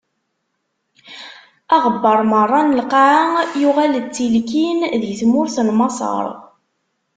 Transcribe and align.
Aɣebbar 1.75 2.19
meṛṛa 2.31 2.61
n 2.63 2.75
lqaɛa 2.79 3.23
yuɣal 3.61 3.93
d 4.05 4.07
tilkin 4.15 4.79
di 5.01 5.13
tmurt 5.19 5.55
n 5.61 5.69
Maṣer. 5.79 6.25